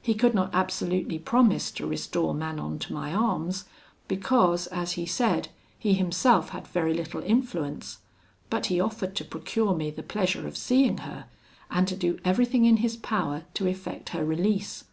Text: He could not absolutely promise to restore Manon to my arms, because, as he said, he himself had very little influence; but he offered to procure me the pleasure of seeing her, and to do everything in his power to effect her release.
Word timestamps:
He 0.00 0.14
could 0.14 0.34
not 0.34 0.48
absolutely 0.54 1.18
promise 1.18 1.70
to 1.72 1.86
restore 1.86 2.32
Manon 2.32 2.78
to 2.78 2.94
my 2.94 3.12
arms, 3.12 3.66
because, 4.06 4.66
as 4.68 4.92
he 4.92 5.04
said, 5.04 5.48
he 5.78 5.92
himself 5.92 6.48
had 6.56 6.66
very 6.66 6.94
little 6.94 7.20
influence; 7.22 7.98
but 8.48 8.64
he 8.72 8.80
offered 8.80 9.14
to 9.16 9.26
procure 9.26 9.74
me 9.74 9.90
the 9.90 10.02
pleasure 10.02 10.48
of 10.48 10.56
seeing 10.56 10.96
her, 11.04 11.26
and 11.70 11.86
to 11.86 11.96
do 11.96 12.18
everything 12.24 12.64
in 12.64 12.78
his 12.78 12.96
power 12.96 13.44
to 13.52 13.66
effect 13.68 14.08
her 14.08 14.24
release. 14.24 14.84